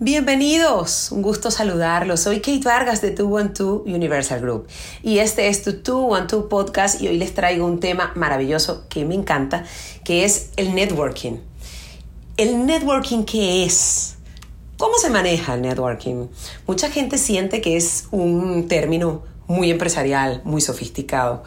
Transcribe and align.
Bienvenidos, 0.00 1.10
un 1.10 1.22
gusto 1.22 1.50
saludarlos. 1.50 2.20
Soy 2.20 2.38
Kate 2.38 2.60
Vargas 2.62 3.02
de 3.02 3.10
212 3.10 3.92
Universal 3.92 4.40
Group 4.40 4.68
y 5.02 5.18
este 5.18 5.48
es 5.48 5.64
tu 5.64 5.72
212 5.72 6.48
podcast 6.48 7.02
y 7.02 7.08
hoy 7.08 7.18
les 7.18 7.34
traigo 7.34 7.66
un 7.66 7.80
tema 7.80 8.12
maravilloso 8.14 8.84
que 8.88 9.04
me 9.04 9.16
encanta, 9.16 9.64
que 10.04 10.24
es 10.24 10.50
el 10.56 10.72
networking. 10.76 11.38
¿El 12.36 12.64
networking 12.64 13.24
qué 13.24 13.64
es? 13.64 14.14
¿Cómo 14.76 14.98
se 14.98 15.10
maneja 15.10 15.54
el 15.54 15.62
networking? 15.62 16.28
Mucha 16.68 16.88
gente 16.90 17.18
siente 17.18 17.60
que 17.60 17.76
es 17.76 18.06
un 18.12 18.68
término 18.68 19.24
muy 19.48 19.68
empresarial, 19.68 20.42
muy 20.44 20.60
sofisticado. 20.60 21.42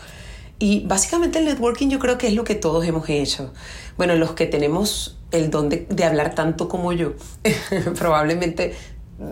Y 0.62 0.82
básicamente 0.82 1.39
el 1.39 1.46
networking 1.46 1.89
yo 1.89 1.98
creo 1.98 2.20
que 2.20 2.28
es 2.28 2.36
lo 2.36 2.43
que 2.43 2.54
todos 2.54 2.86
hemos 2.86 3.10
hecho. 3.10 3.52
Bueno, 3.98 4.16
los 4.16 4.34
que 4.34 4.46
tenemos 4.46 5.18
el 5.32 5.50
don 5.50 5.70
de, 5.70 5.88
hablar 6.05 6.36
tanto 6.36 6.70
como 6.70 6.93
yo, 6.93 7.14
probablemente 7.98 8.75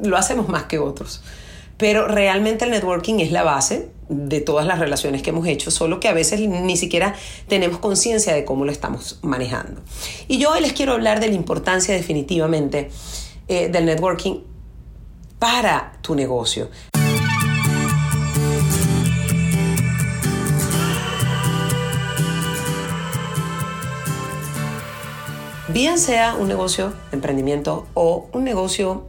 lo 0.01 0.17
hacemos 0.17 0.49
más 0.49 0.63
que 0.63 0.79
otros. 0.79 1.21
Pero 1.77 2.07
realmente 2.07 2.65
el 2.65 2.71
networking 2.71 3.19
es 3.19 3.31
la 3.31 3.43
base 3.43 3.91
de 4.09 4.41
todas 4.41 4.65
las 4.65 4.79
relaciones 4.79 5.21
que 5.21 5.29
hemos 5.29 5.45
hecho, 5.45 5.69
solo 5.69 5.99
que 5.99 6.07
a 6.07 6.13
veces 6.13 6.39
ni 6.39 6.77
siquiera 6.77 7.13
tenemos 7.47 7.77
conciencia 7.77 8.33
de 8.33 8.43
cómo 8.43 8.65
lo 8.65 8.71
estamos 8.71 9.19
manejando. 9.21 9.81
Y 10.27 10.39
yo 10.39 10.49
hoy 10.51 10.61
les 10.61 10.73
quiero 10.73 10.93
hablar 10.93 11.19
de 11.19 11.27
la 11.27 11.35
importancia 11.35 11.93
definitivamente 11.93 12.89
eh, 13.47 13.69
del 13.69 13.85
networking 13.85 14.39
para 15.37 15.93
tu 16.01 16.15
negocio. 16.15 16.69
Bien 25.79 25.97
sea 25.97 26.35
un 26.35 26.49
negocio, 26.49 26.93
emprendimiento 27.13 27.87
o 27.93 28.27
un 28.33 28.43
negocio, 28.43 29.07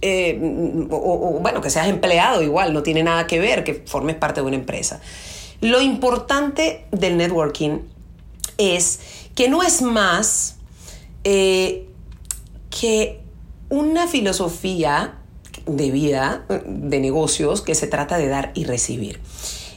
eh, 0.00 0.38
o, 0.90 1.40
bueno, 1.42 1.60
que 1.60 1.70
seas 1.70 1.88
empleado 1.88 2.40
igual, 2.40 2.72
no 2.72 2.84
tiene 2.84 3.02
nada 3.02 3.26
que 3.26 3.40
ver 3.40 3.64
que 3.64 3.74
formes 3.74 4.14
parte 4.14 4.40
de 4.40 4.46
una 4.46 4.54
empresa. 4.54 5.00
Lo 5.60 5.80
importante 5.80 6.86
del 6.92 7.16
networking 7.16 7.80
es 8.58 9.00
que 9.34 9.48
no 9.48 9.64
es 9.64 9.82
más 9.82 10.58
eh, 11.24 11.88
que 12.70 13.20
una 13.68 14.06
filosofía 14.06 15.18
de 15.66 15.90
vida, 15.90 16.46
de 16.64 17.00
negocios, 17.00 17.60
que 17.60 17.74
se 17.74 17.88
trata 17.88 18.18
de 18.18 18.28
dar 18.28 18.52
y 18.54 18.66
recibir. 18.66 19.18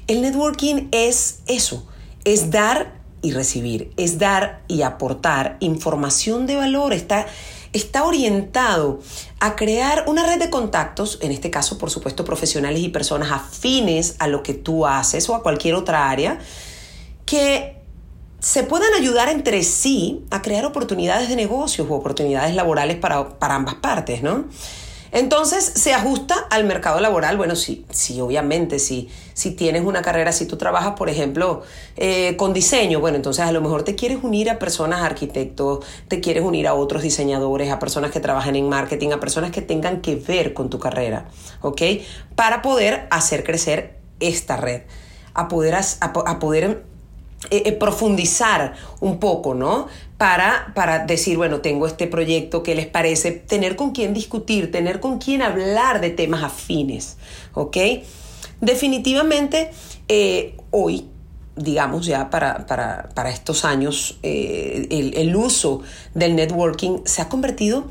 El 0.06 0.22
networking 0.22 0.88
es 0.92 1.42
eso, 1.48 1.88
es 2.26 2.52
dar 2.52 3.01
y 3.22 3.32
recibir, 3.32 3.92
es 3.98 4.18
dar 4.18 4.62
y 4.68 4.82
aportar 4.82 5.58
información 5.60 6.48
de 6.48 6.56
valor, 6.56 6.94
está, 6.94 7.28
está 7.74 8.04
orientado 8.04 9.00
a 9.40 9.56
crear 9.56 10.06
una 10.08 10.26
red 10.26 10.40
de 10.40 10.50
contactos, 10.50 11.20
en 11.22 11.32
este 11.32 11.52
caso 11.52 11.78
por 11.78 11.90
supuesto 11.90 12.26
profesionales 12.26 12.82
y 12.82 12.90
personas 12.90 13.32
afines 13.32 14.16
a 14.20 14.28
lo 14.28 14.44
que 14.44 14.54
tú 14.54 14.86
haces 14.86 15.30
o 15.30 15.36
a 15.36 15.44
cualquier 15.44 15.76
otra 15.76 16.10
área, 16.10 16.40
que 17.26 17.78
se 18.40 18.64
puedan 18.64 18.94
ayudar 18.96 19.30
entre 19.30 19.64
sí 19.64 20.26
a 20.32 20.42
crear 20.42 20.66
oportunidades 20.66 21.30
de 21.30 21.36
negocios 21.36 21.88
o 21.90 21.94
oportunidades 21.94 22.56
laborales 22.56 22.98
para, 22.98 23.38
para 23.38 23.56
ambas 23.56 23.76
partes, 23.76 24.24
¿no? 24.24 24.46
Entonces 25.12 25.64
se 25.64 25.94
ajusta 25.94 26.36
al 26.50 26.64
mercado 26.64 27.00
laboral. 27.00 27.38
Bueno, 27.38 27.56
sí, 27.56 27.86
sí, 27.90 28.22
obviamente, 28.22 28.80
sí. 28.80 29.10
Si 29.34 29.52
tienes 29.52 29.84
una 29.84 30.02
carrera, 30.02 30.32
si 30.32 30.46
tú 30.46 30.58
trabajas, 30.58 30.94
por 30.96 31.10
ejemplo, 31.10 31.64
eh, 31.98 32.36
con 32.38 32.54
diseño, 32.54 33.00
bueno, 33.00 33.18
entonces 33.18 33.46
a 33.46 33.52
lo 33.52 33.62
mejor 33.62 33.84
te 33.84 33.96
quieres 33.96 34.20
unir 34.24 34.50
a 34.50 34.60
personas 34.60 35.02
arquitectos, 35.02 35.86
te 36.08 36.22
quieres 36.22 36.44
unir 36.44 36.68
a 36.68 36.74
otros 36.74 37.02
diseñadores, 37.02 37.72
a 37.72 37.80
personas 37.80 38.12
que 38.12 38.20
trabajan 38.20 38.56
en 38.56 38.70
marketing, 38.70 39.10
a 39.12 39.20
personas 39.20 39.52
que 39.52 39.62
tengan 39.62 40.02
que 40.02 40.16
ver 40.16 40.54
con 40.54 40.70
tu 40.70 40.80
carrera, 40.80 41.30
¿ok? 41.62 41.82
Para 42.36 42.62
poder 42.62 43.08
hacer 43.12 43.44
crecer 43.44 43.98
esta 44.20 44.58
red, 44.58 44.84
a 45.34 45.48
poder, 45.48 45.76
a 45.76 46.40
poder 46.40 46.91
eh, 47.50 47.64
eh, 47.66 47.72
profundizar 47.72 48.76
un 49.00 49.20
poco, 49.20 49.56
¿no? 49.56 49.88
Para, 50.18 50.74
para 50.76 51.00
decir, 51.06 51.38
bueno, 51.38 51.60
tengo 51.60 51.88
este 51.88 52.06
proyecto, 52.06 52.62
¿qué 52.62 52.76
les 52.76 52.86
parece? 52.86 53.32
Tener 53.32 53.76
con 53.76 53.92
quién 53.92 54.14
discutir, 54.14 54.72
tener 54.72 55.00
con 55.00 55.18
quién 55.18 55.42
hablar 55.42 56.02
de 56.02 56.12
temas 56.12 56.44
afines, 56.44 57.18
¿ok? 57.56 57.78
Definitivamente, 58.62 59.72
eh, 60.08 60.56
hoy, 60.70 61.08
digamos 61.56 62.06
ya 62.06 62.30
para, 62.30 62.68
para, 62.68 63.30
estos 63.32 63.66
años, 63.66 64.20
el, 64.22 65.14
el, 65.18 65.36
uso 65.36 65.82
del 66.14 66.36
networking 66.36 67.00
se 67.06 67.24
ha 67.24 67.28
convertido 67.28 67.86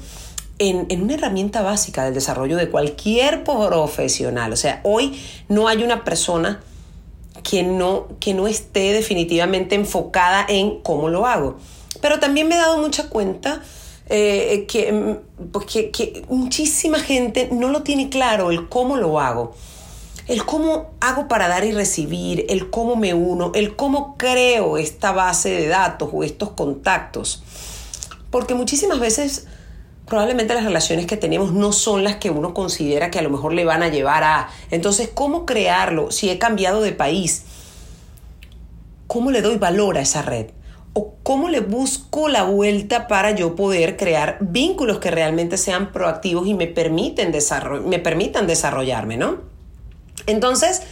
en, 0.61 0.87
en, 0.91 1.03
una 1.03 1.15
herramienta 1.15 1.61
básica 1.61 2.05
del 2.05 2.15
desarrollo 2.15 2.57
de 2.57 2.71
cualquier 2.71 3.43
profesional. 3.43 4.53
O 4.53 4.57
sea, 4.57 4.81
hoy 4.85 5.21
no 5.49 5.67
hay 5.67 5.83
una 5.83 6.05
persona 6.05 6.61
que 7.43 7.63
no, 7.63 8.09
que 8.21 8.35
no 8.35 8.47
esté 8.47 8.93
definitivamente 8.93 9.75
enfocada 9.75 10.45
en 10.49 10.81
cómo 10.81 11.09
lo 11.09 11.27
hago. 11.27 11.57
Pero 12.01 12.19
también 12.21 12.49
me 12.49 12.57
he 12.57 12.59
dado 12.59 12.79
mucha 12.79 13.09
cuenta 13.09 13.63
eh, 14.13 14.67
pues 15.53 15.67
que, 15.67 15.91
que, 15.91 16.25
muchísima 16.29 16.99
gente 16.99 17.49
no 17.53 17.69
lo 17.69 17.83
tiene 17.83 18.09
claro 18.09 18.51
el 18.51 18.69
cómo 18.69 18.97
lo 18.97 19.21
hago. 19.21 19.55
El 20.27 20.45
cómo 20.45 20.91
hago 21.01 21.29
para 21.29 21.49
dar 21.49 21.65
y 21.65 21.73
recibir, 21.73 22.47
el 22.49 22.71
cómo 22.71 22.97
me 22.97 23.15
uno, 23.15 23.53
el 23.55 23.75
cómo 23.75 24.17
creo 24.17 24.79
esta 24.79 25.13
base 25.13 25.51
de 25.51 25.69
datos 25.69 26.11
o 26.13 26.23
estos 26.23 26.51
contactos. 26.51 27.43
Porque 28.31 28.55
muchísimas 28.55 29.01
veces 29.01 29.47
probablemente 30.11 30.53
las 30.53 30.65
relaciones 30.65 31.07
que 31.07 31.17
tenemos 31.17 31.53
no 31.53 31.73
son 31.73 32.05
las 32.05 32.17
que 32.17 32.31
uno 32.31 32.53
considera 32.53 33.11
que 33.11 33.21
a 33.21 33.23
lo 33.23 33.31
mejor 33.31 33.55
le 33.55 33.65
van 33.65 33.83
a 33.83 33.89
llevar 33.89 34.25
a... 34.25 34.51
Entonces, 34.71 35.09
¿cómo 35.15 35.47
crearlo 35.47 36.11
si 36.11 36.29
he 36.29 36.39
cambiado 36.39 36.83
de 36.83 36.93
país? 36.93 37.45
¿Cómo 39.07 39.31
le 39.31 39.41
doy 39.41 39.57
valor 39.57 39.97
a 39.97 40.03
esa 40.03 40.23
red? 40.23 40.49
¿O 40.95 41.15
cómo 41.23 41.49
le 41.49 41.61
busco 41.61 42.29
la 42.29 42.43
vuelta 42.43 43.07
para 43.07 43.31
yo 43.31 43.55
poder 43.55 43.97
crear 43.97 44.39
vínculos 44.41 44.99
que 44.99 45.13
realmente 45.13 45.57
sean 45.57 45.93
proactivos 45.93 46.49
y 46.49 46.55
me, 46.55 46.67
permiten 46.67 47.33
me 47.87 48.01
permitan 48.01 48.49
desarrollarme, 48.49 49.17
¿no? 49.17 49.39
Entonces, 50.27 50.83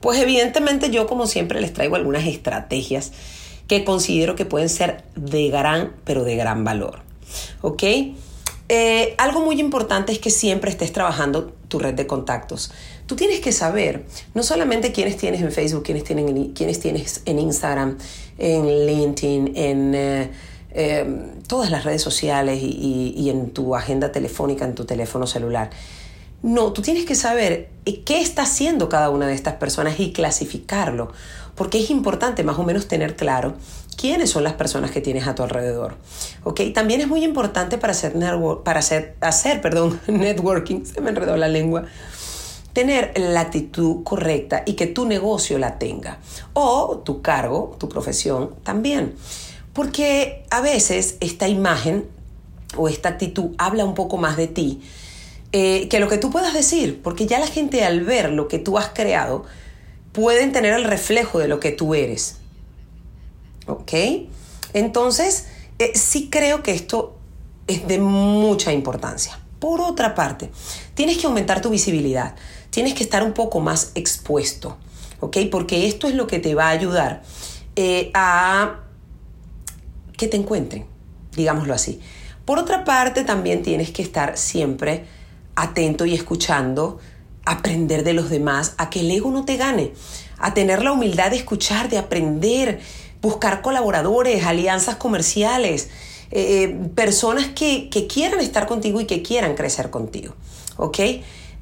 pues 0.00 0.18
evidentemente 0.18 0.90
yo 0.90 1.06
como 1.06 1.28
siempre 1.28 1.60
les 1.60 1.72
traigo 1.72 1.94
algunas 1.94 2.26
estrategias 2.26 3.12
que 3.68 3.84
considero 3.84 4.34
que 4.34 4.44
pueden 4.44 4.68
ser 4.68 5.04
de 5.14 5.48
gran, 5.48 5.92
pero 6.04 6.24
de 6.24 6.34
gran 6.34 6.64
valor. 6.64 7.02
¿Ok? 7.62 7.84
Eh, 8.68 9.14
algo 9.18 9.40
muy 9.40 9.60
importante 9.60 10.12
es 10.12 10.18
que 10.18 10.30
siempre 10.30 10.70
estés 10.70 10.92
trabajando 10.92 11.52
tu 11.68 11.78
red 11.78 11.94
de 11.94 12.06
contactos. 12.06 12.72
Tú 13.06 13.14
tienes 13.14 13.40
que 13.40 13.52
saber 13.52 14.06
no 14.32 14.42
solamente 14.42 14.92
quiénes 14.92 15.18
tienes 15.18 15.42
en 15.42 15.52
Facebook, 15.52 15.82
quiénes, 15.82 16.04
tienen 16.04 16.54
tienes 16.54 17.22
en 17.26 17.38
Instagram, 17.38 17.98
en 18.38 18.86
LinkedIn, 18.86 19.52
en 19.54 19.94
eh, 19.94 20.30
em, 20.72 21.42
todas 21.46 21.70
las 21.70 21.84
redes 21.84 22.00
sociales 22.00 22.58
y, 22.62 23.28
en 23.28 23.50
tu 23.50 23.76
agenda 23.76 24.10
telefónica, 24.10 24.64
en 24.64 24.74
tu 24.74 24.86
teléfono 24.86 25.26
celular. 25.26 25.68
No, 26.42 26.72
tú 26.72 26.80
tienes 26.80 27.04
que 27.04 27.14
saber 27.14 27.68
eh, 27.84 28.02
qué 28.02 28.22
está 28.22 28.42
haciendo 28.42 28.88
cada 28.88 29.10
una 29.10 29.26
de 29.26 29.34
estas 29.34 29.54
personas 29.54 30.00
y 30.00 30.12
clasificarlo, 30.12 31.12
porque 31.54 31.78
es 31.78 31.90
importante 31.90 32.42
más 32.44 32.58
o 32.58 32.62
menos 32.64 32.88
tener 32.88 33.16
claro 33.16 33.54
quiénes 33.94 34.30
son 34.30 34.44
las 34.44 34.54
personas 34.54 34.90
que 34.90 35.00
tienes 35.00 35.26
a 35.26 35.34
tu 35.34 35.42
alrededor. 35.42 35.96
¿Ok? 36.42 36.60
También 36.74 37.00
es 37.00 37.08
muy 37.08 37.24
importante 37.24 37.78
para 37.78 37.92
hacer, 37.92 38.14
para 38.64 38.80
hacer, 38.80 39.60
perdón, 39.60 40.00
networking, 40.06 40.84
se 40.84 41.00
me 41.00 41.10
enredó 41.10 41.36
la 41.36 41.48
lengua, 41.48 41.84
tener 42.72 43.12
la 43.16 43.40
actitud 43.40 44.02
correcta 44.04 44.62
y 44.66 44.74
que 44.74 44.86
tu 44.86 45.06
negocio 45.06 45.58
la 45.58 45.78
tenga. 45.78 46.18
O 46.52 47.02
tu 47.04 47.22
cargo, 47.22 47.76
tu 47.78 47.88
profesión 47.88 48.50
también. 48.62 49.14
Porque 49.72 50.44
a 50.50 50.60
veces 50.60 51.16
esta 51.20 51.48
imagen 51.48 52.06
o 52.76 52.88
esta 52.88 53.10
actitud 53.10 53.50
habla 53.58 53.84
un 53.84 53.94
poco 53.94 54.16
más 54.16 54.36
de 54.36 54.46
ti 54.48 54.82
eh, 55.56 55.86
que 55.88 56.00
lo 56.00 56.08
que 56.08 56.18
tú 56.18 56.32
puedas 56.32 56.52
decir, 56.52 57.00
porque 57.00 57.28
ya 57.28 57.38
la 57.38 57.46
gente 57.46 57.84
al 57.84 58.00
ver 58.00 58.30
lo 58.30 58.48
que 58.48 58.58
tú 58.58 58.76
has 58.76 58.88
creado, 58.88 59.44
pueden 60.10 60.50
tener 60.50 60.74
el 60.74 60.82
reflejo 60.82 61.38
de 61.38 61.46
lo 61.46 61.60
que 61.60 61.70
tú 61.70 61.94
eres. 61.94 62.38
¿Ok? 63.66 63.92
Entonces, 64.72 65.46
eh, 65.78 65.92
sí 65.94 66.28
creo 66.30 66.62
que 66.62 66.72
esto 66.72 67.16
es 67.66 67.86
de 67.86 67.98
mucha 67.98 68.72
importancia. 68.72 69.38
Por 69.58 69.80
otra 69.80 70.14
parte, 70.14 70.50
tienes 70.94 71.18
que 71.18 71.26
aumentar 71.26 71.60
tu 71.60 71.70
visibilidad, 71.70 72.34
tienes 72.70 72.94
que 72.94 73.02
estar 73.02 73.22
un 73.22 73.32
poco 73.32 73.60
más 73.60 73.92
expuesto, 73.94 74.76
¿ok? 75.20 75.38
Porque 75.50 75.86
esto 75.86 76.06
es 76.06 76.14
lo 76.14 76.26
que 76.26 76.38
te 76.38 76.54
va 76.54 76.66
a 76.66 76.70
ayudar 76.70 77.22
eh, 77.76 78.10
a 78.14 78.80
que 80.16 80.28
te 80.28 80.36
encuentren, 80.36 80.86
digámoslo 81.34 81.74
así. 81.74 82.00
Por 82.44 82.58
otra 82.58 82.84
parte, 82.84 83.24
también 83.24 83.62
tienes 83.62 83.90
que 83.90 84.02
estar 84.02 84.36
siempre 84.36 85.06
atento 85.56 86.04
y 86.04 86.14
escuchando, 86.14 86.98
aprender 87.44 88.04
de 88.04 88.12
los 88.12 88.28
demás, 88.28 88.74
a 88.76 88.90
que 88.90 89.00
el 89.00 89.10
ego 89.10 89.30
no 89.30 89.44
te 89.44 89.56
gane, 89.56 89.92
a 90.38 90.52
tener 90.52 90.82
la 90.82 90.92
humildad 90.92 91.30
de 91.30 91.36
escuchar, 91.36 91.88
de 91.88 91.98
aprender, 91.98 92.80
buscar 93.24 93.62
colaboradores, 93.62 94.44
alianzas 94.44 94.96
comerciales, 94.96 95.88
eh, 96.30 96.76
personas 96.94 97.46
que, 97.46 97.88
que 97.88 98.06
quieran 98.06 98.40
estar 98.40 98.66
contigo 98.66 99.00
y 99.00 99.06
que 99.06 99.22
quieran 99.22 99.54
crecer 99.54 99.88
contigo. 99.88 100.34
¿Ok? 100.76 100.98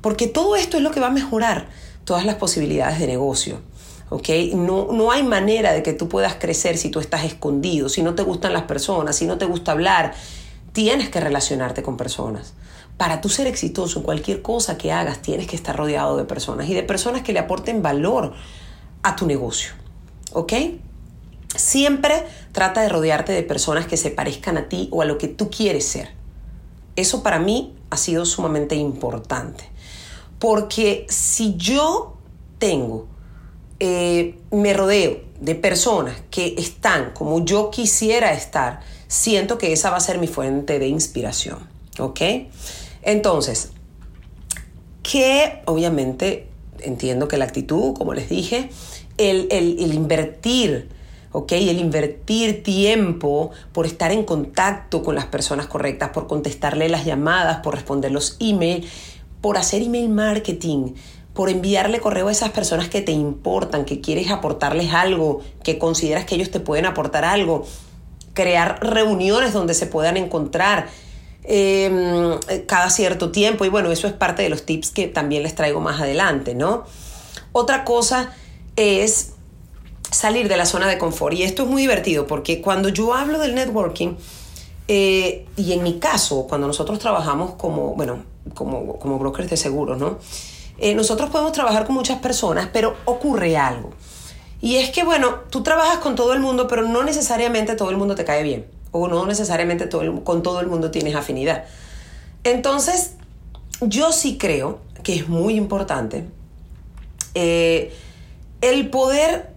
Porque 0.01 0.27
todo 0.27 0.57
esto 0.57 0.77
es 0.77 0.83
lo 0.83 0.91
que 0.91 0.99
va 0.99 1.07
a 1.07 1.11
mejorar 1.11 1.69
todas 2.05 2.27
las 2.27 2.35
posibilidades 2.35 2.99
de 2.99 3.07
negocio. 3.07 3.61
¿ok? 4.11 4.29
No, 4.55 4.89
no 4.91 5.13
hay 5.13 5.23
manera 5.23 5.73
de 5.73 5.85
que 5.85 5.93
tú 5.93 6.09
puedas 6.09 6.35
crecer 6.35 6.77
si 6.77 6.91
tú 6.91 6.99
estás 6.99 7.25
escondido, 7.25 7.89
si 7.89 8.03
no 8.03 8.17
te 8.17 8.25
gustan 8.25 8.53
las 8.53 8.65
personas, 8.65 9.15
si 9.15 9.27
no 9.27 9.39
te 9.39 9.45
gusta 9.45 9.71
hablar. 9.71 10.15
Tienes 10.73 11.11
que 11.11 11.21
relacionarte 11.21 11.85
con 11.85 11.97
personas. 11.97 12.55
Para 12.97 13.21
tú 13.21 13.29
ser 13.29 13.47
exitoso 13.47 14.01
en 14.01 14.05
cualquier 14.05 14.43
cosa 14.43 14.77
que 14.77 14.91
hagas, 14.91 15.23
tienes 15.23 15.47
que 15.47 15.55
estar 15.55 15.77
rodeado 15.77 16.17
de 16.17 16.25
personas 16.25 16.69
y 16.69 16.75
de 16.75 16.83
personas 16.83 17.23
que 17.23 17.33
le 17.33 17.39
aporten 17.39 17.83
valor 17.83 18.35
a 19.05 19.15
tu 19.15 19.27
negocio. 19.27 19.73
¿Ok? 20.33 20.53
Siempre 21.57 22.25
trata 22.53 22.81
de 22.81 22.89
rodearte 22.89 23.33
de 23.33 23.43
personas 23.43 23.87
que 23.87 23.97
se 23.97 24.11
parezcan 24.11 24.57
a 24.57 24.69
ti 24.69 24.89
o 24.91 25.03
a 25.03 25.05
lo 25.05 25.19
que 25.19 25.29
tú 25.29 25.51
quieres 25.51 25.85
ser. 25.85 26.11
Eso 26.97 27.23
para 27.23 27.39
mí 27.39 27.75
ha 27.91 27.97
sido 27.97 28.25
sumamente 28.25 28.75
importante. 28.75 29.65
Porque 30.39 31.07
si 31.09 31.57
yo 31.57 32.17
tengo, 32.59 33.07
eh, 33.81 34.39
me 34.51 34.73
rodeo 34.73 35.21
de 35.41 35.55
personas 35.55 36.17
que 36.31 36.55
están 36.59 37.13
como 37.13 37.45
yo 37.45 37.71
quisiera 37.71 38.33
estar, 38.33 38.81
siento 39.09 39.59
que 39.59 39.73
esa 39.73 39.91
va 39.91 39.99
a 39.99 40.01
ser 40.01 40.19
mi 40.19 40.27
fuente 40.27 40.79
de 40.79 40.89
inspiración. 40.89 41.59
¿Ok? 41.99 42.21
Entonces, 43.03 43.71
que 45.03 45.63
obviamente 45.67 46.49
entiendo 46.81 47.29
que 47.29 47.37
la 47.37 47.45
actitud, 47.45 47.95
como 47.95 48.15
les 48.15 48.29
dije, 48.29 48.71
el, 49.19 49.49
el 49.51 49.93
invertir, 49.93 50.89
¿ok? 51.33 51.53
El 51.53 51.79
invertir 51.79 52.63
tiempo 52.63 53.51
por 53.73 53.87
estar 53.87 54.13
en 54.13 54.25
contacto 54.25 55.03
con 55.03 55.15
las 55.15 55.27
personas 55.27 55.67
correctas, 55.67 56.11
por 56.11 56.27
contestarle 56.27 56.89
las 56.89 57.05
llamadas, 57.05 57.59
por 57.59 57.75
responder 57.75 58.13
los 58.13 58.37
emails, 58.41 58.87
por 59.41 59.59
hacer 59.59 59.83
email 59.83 60.09
marketing, 60.09 60.95
por 61.35 61.49
enviarle 61.49 62.01
correo 62.01 62.29
a 62.29 62.33
esas 62.33 62.51
personas 62.51 62.89
que 62.89 63.01
te 63.01 63.13
importan, 63.13 63.85
que 63.85 64.01
quieres 64.01 64.31
aportarles 64.31 64.93
algo, 64.93 65.41
que 65.65 65.79
consideras 65.79 66.25
que 66.27 66.35
ellos 66.35 66.51
te 66.51 66.61
pueden 66.61 66.87
aportar 66.87 67.25
algo, 67.25 67.65
crear 68.35 68.79
reuniones 68.83 69.53
donde 69.53 69.75
se 69.75 69.87
puedan 69.87 70.17
encontrar 70.17 70.89
em, 71.45 72.39
cada 72.67 72.91
cierto 72.91 73.33
tiempo 73.33 73.65
y 73.65 73.69
bueno, 73.69 73.91
eso 73.91 74.07
es 74.07 74.13
parte 74.13 74.43
de 74.43 74.49
los 74.49 74.65
tips 74.65 74.91
que 74.91 75.09
también 75.09 75.43
les 75.43 75.55
traigo 75.55 75.81
más 75.81 76.01
adelante, 76.01 76.55
¿no? 76.55 76.85
Otra 77.53 77.85
cosa 77.85 78.33
es 78.77 79.32
salir 80.13 80.49
de 80.49 80.57
la 80.57 80.67
zona 80.67 80.87
de 80.87 80.99
confort 80.99 81.35
y 81.35 81.43
esto 81.43 81.65
es 81.65 81.69
muy 81.69 81.83
divertido 81.83 82.27
porque 82.27 82.61
cuando 82.61 82.89
yo 82.89 83.15
hablo 83.15 83.39
del 83.39 83.55
networking, 83.55 84.15
eh, 84.89 85.47
y 85.57 85.73
en 85.73 85.83
mi 85.83 85.99
caso, 85.99 86.47
cuando 86.49 86.67
nosotros 86.67 86.99
trabajamos 86.99 87.53
como, 87.55 87.95
bueno, 87.95 88.25
como, 88.55 88.99
como 88.99 89.19
brokers 89.19 89.49
de 89.51 89.57
seguros, 89.57 89.99
¿no? 89.99 90.19
Eh, 90.79 90.95
nosotros 90.95 91.31
podemos 91.31 91.53
trabajar 91.53 91.87
con 91.87 91.95
muchas 91.95 92.19
personas, 92.19 92.69
pero 92.73 92.97
ocurre 93.05 93.57
algo. 93.57 93.91
Y 94.61 94.77
es 94.77 94.91
que, 94.91 95.05
bueno, 95.05 95.37
tú 95.51 95.63
trabajas 95.63 95.99
con 95.99 96.15
todo 96.15 96.33
el 96.33 96.41
mundo, 96.41 96.69
pero 96.69 96.83
no 96.83 97.03
necesariamente 97.05 97.75
todo 97.75 97.91
el 97.91 97.97
mundo 97.97 98.15
te 98.15 98.25
cae 98.25 98.43
bien. 98.43 98.67
O 98.91 99.09
no 99.09 99.25
necesariamente 99.27 99.87
todo 99.87 100.25
con 100.25 100.43
todo 100.43 100.61
el 100.61 100.67
mundo 100.67 100.91
tienes 100.91 101.15
afinidad. 101.15 101.65
Entonces, 102.45 103.15
yo 103.81 104.13
sí 104.13 104.39
creo 104.39 104.81
que 105.03 105.15
es 105.15 105.29
muy 105.29 105.55
importante 105.55 106.25
eh, 107.35 107.93
el 108.61 108.91
poder 108.91 109.52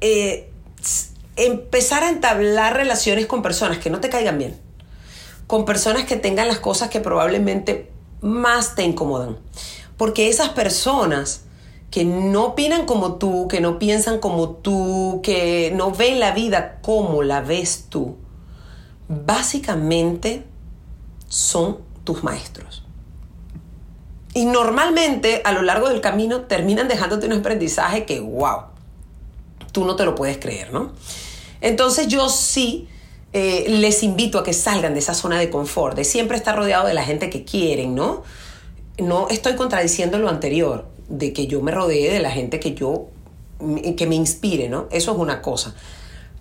eh, 0.00 0.50
empezar 1.36 2.02
a 2.02 2.10
entablar 2.10 2.76
relaciones 2.76 3.26
con 3.26 3.42
personas 3.42 3.78
que 3.78 3.90
no 3.90 4.00
te 4.00 4.08
caigan 4.08 4.38
bien, 4.38 4.58
con 5.46 5.64
personas 5.64 6.04
que 6.04 6.16
tengan 6.16 6.48
las 6.48 6.58
cosas 6.58 6.90
que 6.90 7.00
probablemente 7.00 7.90
más 8.20 8.74
te 8.74 8.82
incomodan. 8.82 9.38
Porque 9.96 10.28
esas 10.28 10.50
personas 10.50 11.42
que 11.90 12.04
no 12.04 12.46
opinan 12.46 12.86
como 12.86 13.14
tú, 13.14 13.48
que 13.48 13.60
no 13.60 13.78
piensan 13.78 14.18
como 14.18 14.50
tú, 14.50 15.20
que 15.22 15.72
no 15.74 15.90
ven 15.90 16.20
la 16.20 16.32
vida 16.32 16.80
como 16.82 17.22
la 17.22 17.40
ves 17.40 17.86
tú, 17.88 18.16
básicamente 19.08 20.44
son 21.28 21.78
tus 22.04 22.22
maestros. 22.22 22.84
Y 24.34 24.44
normalmente 24.44 25.42
a 25.44 25.52
lo 25.52 25.62
largo 25.62 25.88
del 25.88 26.00
camino 26.00 26.42
terminan 26.42 26.88
dejándote 26.88 27.26
un 27.26 27.32
aprendizaje 27.32 28.04
que, 28.04 28.20
wow, 28.20 28.64
tú 29.78 29.84
no 29.84 29.94
te 29.94 30.04
lo 30.04 30.16
puedes 30.16 30.38
creer, 30.38 30.72
¿no? 30.72 30.90
Entonces 31.60 32.08
yo 32.08 32.28
sí 32.28 32.88
eh, 33.32 33.66
les 33.68 34.02
invito 34.02 34.40
a 34.40 34.42
que 34.42 34.52
salgan 34.52 34.92
de 34.92 34.98
esa 34.98 35.14
zona 35.14 35.38
de 35.38 35.50
confort, 35.50 35.96
de 35.96 36.02
siempre 36.02 36.36
estar 36.36 36.56
rodeado 36.56 36.88
de 36.88 36.94
la 36.94 37.04
gente 37.04 37.30
que 37.30 37.44
quieren, 37.44 37.94
¿no? 37.94 38.24
No 38.98 39.28
estoy 39.28 39.54
contradiciendo 39.54 40.18
lo 40.18 40.28
anterior, 40.28 40.88
de 41.08 41.32
que 41.32 41.46
yo 41.46 41.60
me 41.60 41.70
rodee 41.70 42.12
de 42.12 42.18
la 42.18 42.32
gente 42.32 42.58
que 42.58 42.74
yo, 42.74 43.06
que 43.96 44.06
me 44.08 44.16
inspire, 44.16 44.68
¿no? 44.68 44.88
Eso 44.90 45.12
es 45.12 45.18
una 45.18 45.42
cosa. 45.42 45.76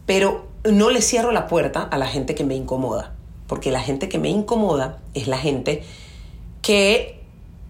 Pero 0.08 0.48
no 0.64 0.90
le 0.90 1.04
cierro 1.04 1.32
la 1.32 1.46
puerta 1.46 1.84
a 1.84 1.98
la 2.00 2.08
gente 2.08 2.34
que 2.34 2.44
me 2.44 2.56
incomoda, 2.56 3.14
porque 3.46 3.70
la 3.70 3.82
gente 3.82 4.10
que 4.10 4.18
me 4.18 4.30
incomoda 4.30 4.98
es 5.14 5.28
la 5.28 5.38
gente 5.38 5.84
que 6.64 7.18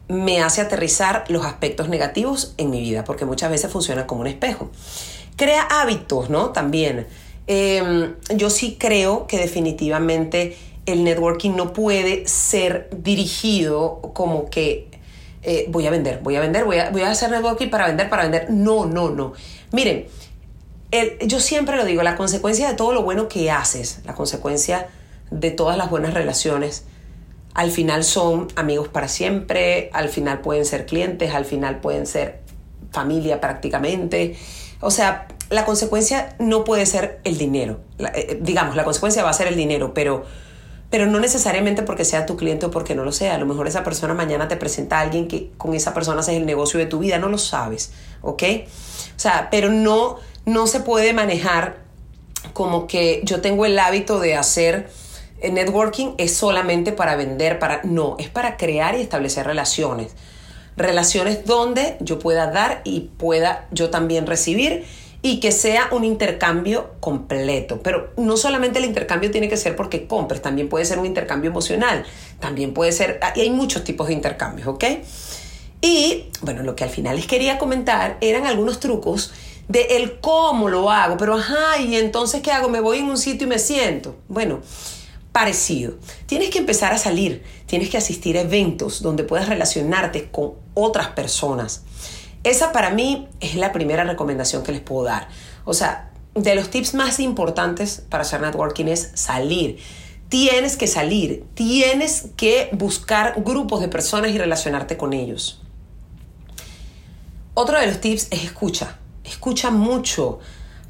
me 0.08 0.42
hace 0.42 0.62
aterrizar 0.62 1.26
los 1.28 1.46
aspectos 1.46 1.90
negativos 1.90 2.54
en 2.56 2.70
mi 2.70 2.80
vida, 2.80 3.04
porque 3.04 3.26
muchas 3.26 3.52
veces 3.52 3.70
funciona 3.70 4.08
como 4.08 4.22
un 4.22 4.28
espejo. 4.28 4.72
Crea 5.38 5.62
hábitos, 5.62 6.30
¿no? 6.30 6.50
También 6.50 7.08
Em, 7.48 8.16
yo 8.36 8.50
sí 8.50 8.76
creo 8.78 9.26
que 9.26 9.38
definitivamente 9.38 10.58
el 10.86 11.06
networking 11.06 11.52
no 11.52 11.72
puede 11.72 12.28
ser 12.28 12.90
dirigido 12.92 14.02
como 14.14 14.50
que 14.50 14.90
eh, 15.44 15.66
voy 15.70 15.88
a 15.88 15.90
vender, 15.90 16.20
voy 16.22 16.36
a 16.36 16.42
vender, 16.42 16.66
voy 16.66 16.78
a, 16.80 16.90
voy 16.90 17.02
a, 17.04 17.10
hacer 17.10 17.32
networking 17.32 17.70
para 17.70 17.88
vender, 17.88 18.10
para 18.10 18.24
vender. 18.24 18.50
No, 18.50 18.86
no, 18.86 19.10
no. 19.12 19.34
Miren, 19.72 20.08
yo 21.26 21.40
siempre 21.40 21.78
lo 21.78 21.86
digo, 21.86 22.04
la 22.04 22.18
consecuencia 22.18 22.68
de 22.68 22.76
todo 22.76 22.92
lo 22.92 23.04
bueno 23.04 23.30
que 23.30 23.50
haces, 23.50 24.02
la 24.06 24.14
consecuencia 24.14 24.88
de 25.32 25.52
todas 25.52 25.78
las 25.78 25.90
buenas 25.90 26.14
relaciones, 26.14 26.84
al 27.54 27.72
final 27.72 28.04
son 28.04 28.48
amigos 28.56 28.90
para 28.90 29.08
siempre, 29.08 29.90
al 29.94 30.10
final 30.10 30.42
pueden 30.42 30.66
ser 30.66 30.86
clientes, 30.86 31.34
al 31.34 31.46
final 31.46 31.80
pueden 31.80 32.06
ser 32.08 32.42
familia 32.92 33.40
prácticamente. 33.40 34.36
O 34.80 34.92
sea, 34.92 35.28
la 35.50 35.66
consecuencia 35.66 36.36
no 36.40 36.64
puede 36.64 36.86
ser 36.86 37.20
el 37.24 37.38
dinero. 37.38 37.80
Eh, 38.00 38.06
eh, 38.14 38.40
digamos, 38.42 38.76
la 38.76 38.84
consecuencia 38.84 39.24
va 39.24 39.30
a 39.30 39.34
ser 39.34 39.48
el 39.48 39.56
dinero, 39.56 39.94
pero, 39.94 40.26
pero 40.90 41.06
no 41.06 41.20
necesariamente 41.20 41.84
porque 41.84 42.06
sea 42.06 42.26
tu 42.26 42.38
cliente 42.38 42.68
o 42.68 42.72
porque 42.72 42.96
no 42.96 43.04
lo 43.04 43.12
sea. 43.12 43.36
A 43.36 43.38
lo 43.38 43.46
mejor 43.46 43.68
esa 43.68 43.84
persona 43.84 44.14
mañana 44.14 44.48
te 44.48 44.58
presenta 44.58 45.00
a 45.00 45.02
alguien 45.02 45.28
que 45.28 45.52
con 45.58 45.74
esa 45.74 45.94
persona 45.94 46.20
haces 46.20 46.36
el 46.36 46.46
negocio 46.46 46.80
de 46.80 46.86
tu 46.86 47.00
vida, 47.00 47.18
no 47.18 47.30
lo 47.30 47.38
sabes, 47.38 47.92
¿ok? 48.22 48.44
O 49.16 49.20
sea, 49.20 49.50
pero 49.50 49.70
no, 49.70 50.18
no 50.46 50.68
se 50.68 50.80
puede 50.80 51.14
manejar 51.14 51.78
como 52.54 52.88
que 52.88 53.22
yo 53.24 53.42
tengo 53.42 53.66
el 53.66 53.80
hábito 53.80 54.20
de 54.20 54.36
hacer 54.36 54.90
eh, 55.40 55.52
networking 55.52 56.14
es 56.18 56.36
solamente 56.36 56.92
para 56.92 57.16
vender, 57.16 57.60
para 57.60 57.82
no, 57.84 58.16
es 58.20 58.30
para 58.30 58.58
crear 58.58 58.96
y 58.96 59.02
establecer 59.02 59.46
relaciones. 59.46 60.14
Relaciones 60.78 61.46
donde 61.46 61.98
yo 62.00 62.20
pueda 62.20 62.52
dar 62.52 62.82
y 62.84 63.10
pueda 63.18 63.68
yo 63.72 63.90
también 63.90 64.28
recibir 64.28 64.86
y 65.22 65.40
que 65.40 65.52
sea 65.52 65.90
un 65.92 66.04
intercambio 66.04 66.92
completo. 67.00 67.82
Pero 67.84 68.12
no 68.18 68.38
solamente 68.38 68.80
el 68.80 68.86
intercambio 68.86 69.32
tiene 69.32 69.50
que 69.50 69.58
ser 69.58 69.76
porque 69.76 70.08
compres, 70.08 70.42
también 70.42 70.70
puede 70.70 70.86
ser 70.86 71.00
un 71.00 71.06
intercambio 71.06 71.50
emocional, 71.50 72.06
también 72.40 72.74
puede 72.74 72.92
ser, 72.92 73.20
y 73.36 73.42
hay 73.42 73.50
muchos 73.50 73.84
tipos 73.84 74.08
de 74.08 74.14
intercambios, 74.14 74.68
¿ok? 74.68 74.84
Y 75.82 76.26
bueno, 76.42 76.64
lo 76.64 76.76
que 76.76 76.84
al 76.84 76.90
final 76.90 77.16
les 77.16 77.28
quería 77.28 77.58
comentar 77.58 78.18
eran 78.22 78.46
algunos 78.46 78.80
trucos 78.80 79.34
de 79.68 79.98
el 79.98 80.20
cómo 80.20 80.70
lo 80.70 80.90
hago, 80.92 81.18
pero 81.18 81.36
ajá, 81.36 81.80
y 81.80 81.96
entonces 81.96 82.42
¿qué 82.42 82.52
hago? 82.52 82.70
Me 82.70 82.80
voy 82.80 83.00
en 83.00 83.10
un 83.10 83.18
sitio 83.18 83.48
y 83.48 83.50
me 83.50 83.60
siento. 83.60 84.16
Bueno, 84.28 84.62
parecido. 85.38 85.94
Tienes 86.26 86.50
que 86.50 86.58
empezar 86.58 86.94
a 86.94 86.98
salir, 86.98 87.44
tienes 87.68 87.92
que 87.92 87.98
asistir 88.00 88.40
a 88.40 88.42
eventos 88.42 89.04
donde 89.04 89.24
puedas 89.24 89.48
relacionarte 89.48 90.32
con 90.32 90.54
otras 90.74 91.10
personas. 91.10 91.84
Esa 92.44 92.72
para 92.72 92.90
mí 92.90 93.28
es 93.40 93.54
la 93.54 93.72
primera 93.72 94.04
recomendación 94.04 94.64
que 94.64 94.72
les 94.72 94.82
puedo 94.82 95.04
dar. 95.04 95.28
O 95.64 95.76
sea, 95.76 96.10
de 96.34 96.56
los 96.56 96.72
tips 96.72 96.96
más 96.96 97.20
importantes 97.20 98.04
para 98.10 98.24
hacer 98.24 98.42
networking 98.42 98.86
es 98.86 99.12
salir. 99.14 99.78
Tienes 100.28 100.76
que 100.76 100.88
salir, 100.88 101.46
tienes 101.54 102.30
que 102.36 102.72
buscar 102.72 103.36
grupos 103.44 103.80
de 103.80 103.90
personas 103.90 104.32
y 104.32 104.40
relacionarte 104.40 104.98
con 104.98 105.14
ellos. 105.14 105.62
Otro 107.54 107.80
de 107.80 107.86
los 107.86 108.02
tips 108.02 108.30
es 108.32 108.44
escucha. 108.44 108.98
Escucha 109.24 109.70
mucho 109.70 110.40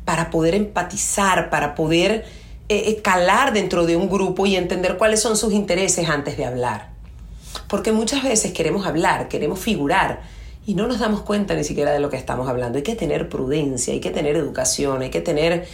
para 0.05 0.29
poder 0.29 0.55
empatizar, 0.55 1.49
para 1.49 1.75
poder 1.75 2.46
eh, 2.69 3.01
calar 3.01 3.53
dentro 3.53 3.85
de 3.85 3.95
un 3.95 4.09
grupo 4.09 4.45
y 4.45 4.55
entender 4.55 4.97
cuáles 4.97 5.21
son 5.21 5.37
sus 5.37 5.53
intereses 5.53 6.09
antes 6.09 6.37
de 6.37 6.45
hablar. 6.45 6.89
Porque 7.69 7.91
muchas 7.91 8.23
veces 8.23 8.51
queremos 8.51 8.85
hablar, 8.85 9.29
queremos 9.29 9.59
figurar, 9.59 10.21
y 10.65 10.75
no 10.75 10.85
nos 10.85 10.99
damos 10.99 11.21
cuenta 11.21 11.55
ni 11.55 11.63
siquiera 11.63 11.93
de 11.93 11.99
lo 11.99 12.09
que 12.09 12.17
estamos 12.17 12.49
hablando. 12.49 12.77
Hay 12.77 12.83
que 12.83 12.95
tener 12.95 13.29
prudencia, 13.29 13.93
hay 13.93 14.01
que 14.01 14.11
tener 14.11 14.35
educación, 14.35 15.01
hay 15.01 15.09
que 15.09 15.21
tener, 15.21 15.65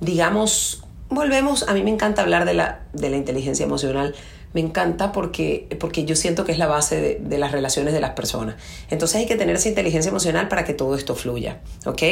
digamos, 0.00 0.82
volvemos, 1.10 1.68
a 1.68 1.74
mí 1.74 1.82
me 1.82 1.90
encanta 1.90 2.22
hablar 2.22 2.46
de 2.46 2.54
la, 2.54 2.80
de 2.94 3.10
la 3.10 3.16
inteligencia 3.18 3.66
emocional, 3.66 4.14
me 4.54 4.62
encanta 4.62 5.12
porque, 5.12 5.68
porque 5.78 6.06
yo 6.06 6.16
siento 6.16 6.46
que 6.46 6.52
es 6.52 6.58
la 6.58 6.66
base 6.66 7.00
de, 7.00 7.18
de, 7.20 7.36
las 7.36 7.52
relaciones 7.52 7.92
de 7.92 8.00
las 8.00 8.12
personas. 8.12 8.54
Entonces 8.88 9.16
hay 9.16 9.26
que 9.26 9.36
tener 9.36 9.56
esa 9.56 9.68
inteligencia 9.68 10.08
emocional 10.08 10.48
para 10.48 10.64
que 10.64 10.72
todo 10.72 10.94
esto 10.94 11.14
fluya, 11.14 11.60
¿ok? 11.84 12.02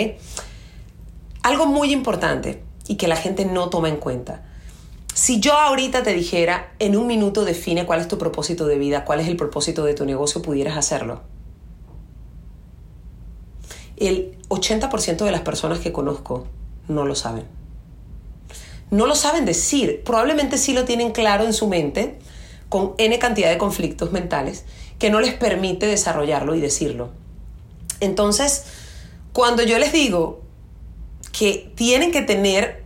Algo 1.43 1.65
muy 1.65 1.93
importante 1.93 2.63
y 2.89 2.97
que 2.97 3.09
la 3.09 3.17
gente 3.17 3.45
no 3.45 3.71
toma 3.71 3.89
en 3.89 3.97
cuenta. 3.97 4.43
Si 5.15 5.41
yo 5.41 5.53
ahorita 5.53 6.03
te 6.03 6.15
dijera, 6.15 6.73
en 6.79 6.97
un 6.97 7.07
minuto 7.07 7.45
define 7.45 7.87
cuál 7.87 8.01
es 8.01 8.09
tu 8.09 8.19
propósito 8.19 8.67
de 8.67 8.79
vida, 8.79 9.05
cuál 9.05 9.21
es 9.21 9.29
el 9.29 9.37
propósito 9.37 9.85
de 9.85 9.95
tu 9.95 10.05
negocio, 10.05 10.43
pudieras 10.43 10.77
hacerlo. 10.77 11.23
El 13.97 14.37
80% 14.49 15.25
de 15.25 15.31
las 15.31 15.43
personas 15.43 15.79
que 15.79 15.93
conozco 15.93 16.47
no 16.89 17.05
lo 17.05 17.15
saben 17.15 17.45
no 18.93 19.07
lo 19.07 19.17
saben 19.17 19.47
decir. 19.47 20.03
Probablemente 20.05 20.59
sí 20.59 20.75
lo 20.75 20.85
tienen 20.85 21.13
claro 21.13 21.45
en 21.45 21.55
su 21.55 21.67
mente, 21.67 22.19
con 22.69 22.93
N 22.99 23.19
cantidad 23.19 23.51
de 23.51 23.59
conflictos 23.59 24.13
mentales, 24.13 24.65
que 24.99 25.11
no 25.11 25.19
les 25.19 25.33
permite 25.33 25.87
desarrollarlo 25.87 26.55
y 26.55 26.61
decirlo. 26.61 27.11
Entonces, 28.01 28.65
cuando 29.33 29.63
yo 29.63 29.79
les 29.79 29.93
digo 29.93 30.42
que 31.33 31.73
tienen 31.75 32.13
que 32.13 32.23
tener 32.23 32.85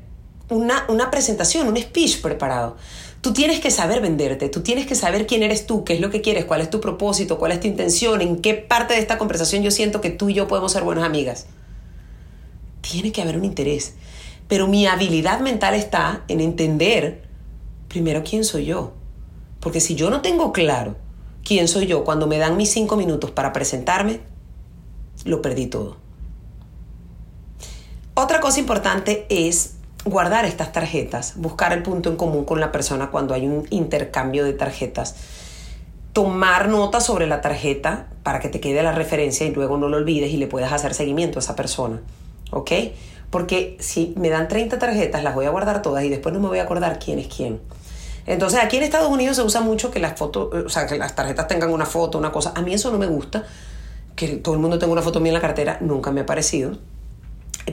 una, 0.48 0.86
una 0.88 1.10
presentación, 1.10 1.68
un 1.68 1.76
speech 1.76 2.20
preparado, 2.20 2.76
tú 3.20 3.32
tienes 3.32 3.60
que 3.60 3.70
saber 3.70 4.00
venderte, 4.00 4.48
tú 4.48 4.60
tienes 4.60 4.86
que 4.86 4.94
saber 4.94 5.26
quién 5.26 5.42
eres 5.42 5.66
tú, 5.66 5.84
qué 5.84 5.94
es 5.94 6.00
lo 6.00 6.10
que 6.10 6.20
quieres, 6.20 6.44
cuál 6.44 6.60
es 6.60 6.70
tu 6.70 6.80
propósito, 6.80 7.38
cuál 7.38 7.52
es 7.52 7.60
tu 7.60 7.66
intención, 7.66 8.20
en 8.20 8.36
qué 8.36 8.54
parte 8.54 8.94
de 8.94 9.00
esta 9.00 9.18
conversación 9.18 9.62
yo 9.62 9.70
siento 9.70 10.00
que 10.00 10.10
tú 10.10 10.28
y 10.28 10.34
yo 10.34 10.46
podemos 10.46 10.72
ser 10.72 10.84
buenas 10.84 11.04
amigas. 11.04 11.46
Tiene 12.80 13.10
que 13.10 13.22
haber 13.22 13.36
un 13.36 13.44
interés. 13.44 13.94
Pero 14.48 14.68
mi 14.68 14.86
habilidad 14.86 15.40
mental 15.40 15.74
está 15.74 16.22
en 16.28 16.40
entender 16.40 17.22
primero 17.88 18.22
quién 18.22 18.44
soy 18.44 18.66
yo. 18.66 18.92
Porque 19.58 19.80
si 19.80 19.96
yo 19.96 20.08
no 20.08 20.20
tengo 20.22 20.52
claro 20.52 20.96
quién 21.44 21.66
soy 21.66 21.86
yo 21.86 22.04
cuando 22.04 22.28
me 22.28 22.38
dan 22.38 22.56
mis 22.56 22.70
cinco 22.70 22.96
minutos 22.96 23.32
para 23.32 23.52
presentarme, 23.52 24.20
lo 25.24 25.42
perdí 25.42 25.66
todo. 25.66 25.96
Otra 28.18 28.40
cosa 28.40 28.60
importante 28.60 29.26
es 29.28 29.74
guardar 30.06 30.46
estas 30.46 30.72
tarjetas, 30.72 31.34
buscar 31.36 31.74
el 31.74 31.82
punto 31.82 32.08
en 32.08 32.16
común 32.16 32.46
con 32.46 32.60
la 32.60 32.72
persona 32.72 33.10
cuando 33.10 33.34
hay 33.34 33.46
un 33.46 33.66
intercambio 33.68 34.42
de 34.46 34.54
tarjetas, 34.54 35.16
tomar 36.14 36.70
nota 36.70 37.02
sobre 37.02 37.26
la 37.26 37.42
tarjeta 37.42 38.06
para 38.22 38.40
que 38.40 38.48
te 38.48 38.58
quede 38.58 38.82
la 38.82 38.92
referencia 38.92 39.46
y 39.46 39.52
luego 39.52 39.76
no 39.76 39.90
lo 39.90 39.98
olvides 39.98 40.30
y 40.30 40.38
le 40.38 40.46
puedas 40.46 40.72
hacer 40.72 40.94
seguimiento 40.94 41.38
a 41.38 41.42
esa 41.42 41.56
persona. 41.56 42.00
¿Ok? 42.52 42.70
Porque 43.28 43.76
si 43.80 44.14
me 44.16 44.30
dan 44.30 44.48
30 44.48 44.78
tarjetas, 44.78 45.22
las 45.22 45.34
voy 45.34 45.44
a 45.44 45.50
guardar 45.50 45.82
todas 45.82 46.02
y 46.02 46.08
después 46.08 46.32
no 46.32 46.40
me 46.40 46.48
voy 46.48 46.60
a 46.60 46.62
acordar 46.62 46.98
quién 46.98 47.18
es 47.18 47.26
quién. 47.26 47.60
Entonces, 48.24 48.60
aquí 48.62 48.78
en 48.78 48.84
Estados 48.84 49.10
Unidos 49.10 49.36
se 49.36 49.42
usa 49.42 49.60
mucho 49.60 49.90
que 49.90 50.00
las 50.00 50.18
fotos, 50.18 50.54
o 50.54 50.68
sea, 50.70 50.86
que 50.86 50.96
las 50.96 51.14
tarjetas 51.14 51.48
tengan 51.48 51.70
una 51.70 51.84
foto, 51.84 52.16
una 52.16 52.32
cosa. 52.32 52.54
A 52.56 52.62
mí 52.62 52.72
eso 52.72 52.90
no 52.90 52.96
me 52.96 53.08
gusta, 53.08 53.44
que 54.14 54.28
todo 54.36 54.54
el 54.54 54.60
mundo 54.62 54.78
tenga 54.78 54.94
una 54.94 55.02
foto 55.02 55.20
mía 55.20 55.32
en 55.32 55.34
la 55.34 55.42
cartera, 55.42 55.76
nunca 55.82 56.12
me 56.12 56.22
ha 56.22 56.26
parecido. 56.26 56.78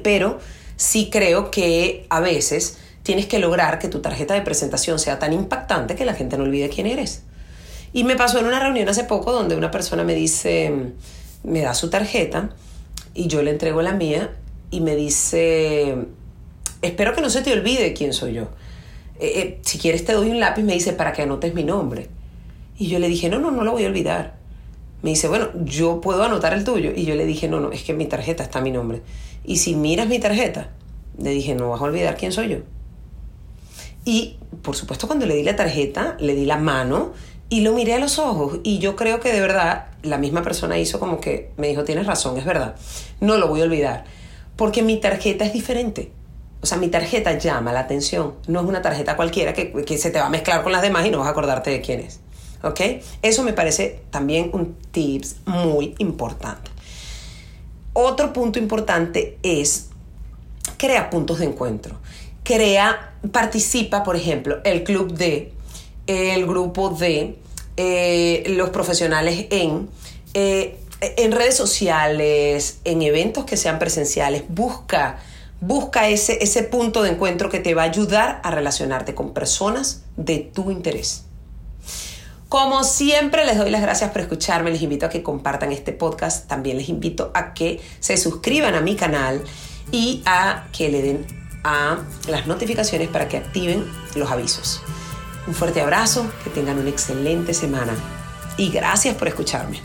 Pero 0.02 0.40
sí 0.76 1.10
creo 1.12 1.52
que 1.52 2.06
a 2.10 2.20
veces 2.20 2.78
tienes 3.04 3.28
que 3.28 3.40
lograr 3.40 3.80
que 3.80 3.90
tu 3.90 4.02
tarjeta 4.02 4.34
de 4.34 4.42
presentación 4.42 4.98
sea 4.98 5.20
tan 5.20 5.34
impactante 5.34 5.96
que 5.96 6.06
la 6.06 6.14
gente 6.14 6.38
no 6.38 6.44
olvide 6.44 6.70
quién 6.70 6.88
eres. 6.88 7.24
Y 7.92 8.04
me 8.04 8.16
pasó 8.16 8.40
en 8.40 8.46
una 8.46 8.60
reunión 8.60 8.90
hace 8.90 9.04
poco 9.04 9.32
donde 9.32 9.56
una 9.56 9.70
persona 9.70 10.04
me 10.04 10.16
dice, 10.16 10.74
me 11.44 11.62
da 11.62 11.74
su 11.76 11.90
tarjeta 11.90 12.50
y 13.14 13.28
yo 13.28 13.44
le 13.44 13.52
entrego 13.52 13.82
la 13.82 13.92
mía 13.92 14.36
y 14.72 14.82
me 14.82 14.96
dice, 14.96 15.96
espero 16.82 17.14
que 17.14 17.22
no 17.22 17.30
se 17.30 17.42
te 17.42 17.54
olvide 17.54 17.94
quién 17.94 18.14
soy 18.14 18.34
yo. 18.34 18.48
Eh, 19.20 19.34
eh, 19.36 19.60
si 19.62 19.78
quieres 19.78 20.04
te 20.06 20.14
doy 20.14 20.32
un 20.32 20.40
lápiz, 20.40 20.64
me 20.64 20.74
dice, 20.74 20.94
para 20.94 21.14
que 21.14 21.22
anotes 21.22 21.54
mi 21.54 21.64
nombre. 21.64 22.10
Y 22.78 22.88
yo 22.88 22.98
le 22.98 23.08
dije, 23.08 23.30
no, 23.30 23.38
no, 23.40 23.52
no 23.52 23.64
lo 23.64 23.74
voy 23.74 23.84
a 23.84 23.88
olvidar. 23.88 24.38
Me 25.04 25.12
dice, 25.12 25.28
bueno, 25.28 25.50
yo 25.64 26.02
puedo 26.02 26.24
anotar 26.24 26.54
el 26.54 26.64
tuyo. 26.64 26.92
Y 26.96 27.06
yo 27.06 27.14
le 27.14 27.26
dije, 27.26 27.48
no, 27.48 27.60
no, 27.60 27.72
es 27.72 27.84
que 27.84 27.92
en 27.92 28.00
mi 28.00 28.08
tarjeta 28.08 28.42
está 28.42 28.60
mi 28.62 28.72
nombre. 28.72 29.04
Y 29.46 29.58
si 29.58 29.76
miras 29.76 30.08
mi 30.08 30.18
tarjeta, 30.18 30.72
le 31.20 31.30
dije, 31.30 31.54
no 31.54 31.70
vas 31.70 31.82
a 31.82 31.84
olvidar 31.84 32.18
quién 32.18 32.32
soy 32.32 32.50
yo. 32.50 32.58
Y 34.06 34.38
por 34.64 34.76
supuesto 34.76 35.06
cuando 35.06 35.28
le 35.28 35.36
di 35.36 35.44
la 35.44 35.56
tarjeta, 35.56 36.18
le 36.20 36.34
di 36.34 36.46
la 36.46 36.58
mano 36.58 37.14
y 37.50 37.62
lo 37.62 37.74
miré 37.74 37.94
a 37.94 38.00
los 38.00 38.18
ojos. 38.18 38.60
Y 38.64 38.80
yo 38.80 38.96
creo 38.96 39.20
que 39.20 39.32
de 39.32 39.42
verdad 39.42 39.90
la 40.02 40.18
misma 40.18 40.42
persona 40.42 40.80
hizo 40.80 41.00
como 41.00 41.20
que 41.20 41.52
me 41.58 41.68
dijo, 41.68 41.84
tienes 41.84 42.08
razón, 42.08 42.38
es 42.38 42.46
verdad. 42.46 42.76
No 43.20 43.38
lo 43.38 43.48
voy 43.48 43.62
a 43.62 43.66
olvidar 43.66 44.06
porque 44.56 44.82
mi 44.84 44.98
tarjeta 44.98 45.46
es 45.46 45.54
diferente. 45.54 46.12
O 46.62 46.66
sea, 46.66 46.78
mi 46.78 46.88
tarjeta 46.88 47.38
llama 47.38 47.74
la 47.74 47.82
atención. 47.82 48.36
No 48.48 48.62
es 48.62 48.66
una 48.66 48.82
tarjeta 48.82 49.16
cualquiera 49.18 49.54
que, 49.54 49.72
que, 49.72 49.98
se 49.98 50.12
te 50.12 50.20
va 50.20 50.28
a 50.28 50.30
mezclar 50.30 50.64
con 50.64 50.72
las 50.72 50.82
demás 50.82 51.06
y 51.06 51.12
no 51.12 51.20
vas 51.20 51.28
a 51.28 51.32
acordarte 51.32 51.72
de 51.72 51.82
quién 51.82 52.00
es. 52.00 52.22
¿Ok? 52.64 52.80
Eso 53.22 53.44
me 53.44 53.54
parece 53.54 54.02
también 54.10 54.50
un 54.54 54.76
tips 54.92 55.36
muy 55.46 55.96
importante. 55.98 56.72
Otro 57.94 58.34
punto 58.34 58.58
importante 58.58 59.38
es 59.44 59.90
crea 60.78 61.10
puntos 61.10 61.40
de 61.40 61.46
encuentro. 61.46 61.98
Crea, 62.44 63.14
participa, 63.32 64.04
por 64.04 64.16
ejemplo, 64.16 64.60
el 64.64 64.84
club 64.84 65.14
de, 65.14 65.54
el 66.08 66.46
grupo 66.48 66.90
de, 66.90 67.38
eh, 67.78 68.44
los 68.48 68.70
profesionales 68.70 69.46
en, 69.50 69.90
eh, 70.34 70.80
en 71.02 71.32
redes 71.32 71.56
sociales, 71.56 72.80
en 72.84 73.02
eventos 73.02 73.46
que 73.46 73.58
sean 73.58 73.78
presenciales, 73.78 74.44
busca, 74.48 75.20
busca 75.62 76.08
ese, 76.08 76.44
ese 76.44 76.64
punto 76.64 77.04
de 77.04 77.12
encuentro 77.12 77.50
que 77.50 77.60
te 77.60 77.74
va 77.76 77.84
a 77.84 77.86
ayudar 77.86 78.42
a 78.44 78.52
relacionarte 78.52 79.14
con 79.14 79.34
personas 79.34 80.04
de 80.18 80.40
tu 80.40 80.72
interés. 80.72 81.26
Como 82.54 82.84
siempre, 82.84 83.48
les 83.48 83.58
doy 83.58 83.72
las 83.72 83.82
gracias 83.82 84.12
por 84.12 84.22
escucharme. 84.22 84.70
Les 84.70 84.84
invito 84.84 85.08
a 85.08 85.10
que 85.10 85.24
compartan 85.24 85.72
este 85.72 85.92
podcast. 85.92 86.48
También 86.48 86.78
les 86.78 86.88
invito 86.88 87.32
a 87.34 87.52
que 87.56 87.82
se 88.00 88.16
suscriban 88.16 88.76
a 88.76 88.82
mi 88.82 88.96
canal 88.96 89.42
y 89.92 90.22
a 90.28 90.68
que 90.72 90.90
le 90.90 91.02
den 91.02 91.26
a 91.64 91.98
las 92.28 92.46
notificaciones 92.46 93.10
para 93.10 93.28
que 93.28 93.38
activen 93.38 93.84
los 94.14 94.30
avisos. 94.30 94.84
Un 95.48 95.56
fuerte 95.56 95.82
abrazo, 95.82 96.32
que 96.44 96.52
tengan 96.52 96.78
una 96.78 96.92
excelente 96.92 97.56
semana 97.56 97.96
y 98.56 98.70
gracias 98.70 99.16
por 99.16 99.28
escucharme. 99.30 99.82